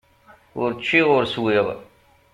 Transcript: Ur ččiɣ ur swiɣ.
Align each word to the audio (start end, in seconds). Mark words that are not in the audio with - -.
Ur 0.61 0.69
ččiɣ 0.79 1.07
ur 1.17 1.25
swiɣ. 1.33 1.67